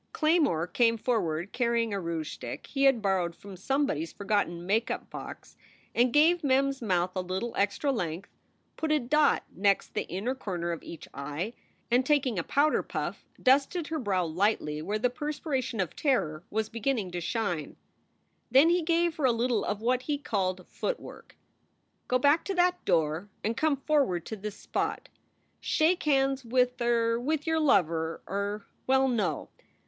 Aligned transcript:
Claymore 0.13 0.65
came 0.65 0.97
for 0.97 1.21
ward, 1.21 1.53
carrying 1.53 1.93
a 1.93 1.99
rouge 1.99 2.31
stick 2.31 2.65
he 2.65 2.85
had 2.85 3.03
borrowed 3.03 3.35
from 3.35 3.55
some 3.55 3.85
body 3.85 4.01
s 4.01 4.11
forgotten 4.11 4.65
make 4.65 4.89
up 4.89 5.11
box, 5.11 5.55
and 5.93 6.11
gave 6.11 6.43
Mem 6.43 6.69
s 6.69 6.81
mouth 6.81 7.11
a 7.15 7.21
little 7.21 7.53
extra 7.55 7.91
length, 7.91 8.31
put 8.77 8.91
a 8.91 8.99
dot 8.99 9.43
next 9.51 9.93
the 9.93 10.07
inner 10.07 10.33
comer 10.33 10.71
of 10.71 10.81
each 10.81 11.07
eye, 11.13 11.53
and, 11.91 12.03
taking 12.03 12.39
a 12.39 12.43
powder 12.43 12.81
puff, 12.81 13.27
dusted 13.39 13.89
her 13.89 13.99
brow 13.99 14.25
lightly 14.25 14.81
where 14.81 14.97
the 14.97 15.07
perspiration 15.11 15.79
of 15.79 15.95
terror 15.95 16.43
was 16.49 16.67
beginning 16.67 17.11
to 17.11 17.21
shine. 17.21 17.75
Then 18.49 18.71
he 18.71 18.81
gave 18.81 19.17
her 19.17 19.25
a 19.25 19.31
little 19.31 19.63
of 19.63 19.81
what 19.81 20.01
he 20.01 20.17
called 20.17 20.65
footwork. 20.67 21.37
"Go 22.07 22.17
back 22.17 22.43
to 22.45 22.55
that 22.55 22.83
door 22.85 23.29
and 23.43 23.55
come 23.55 23.77
forward 23.77 24.25
to 24.25 24.35
this 24.35 24.55
spot. 24.55 25.09
Shake 25.59 26.01
hands 26.01 26.43
with 26.43 26.81
er 26.81 27.19
with 27.19 27.45
your 27.45 27.59
lover 27.59 28.23
er 28.27 28.65
Well 28.87 29.07
no. 29.07 29.49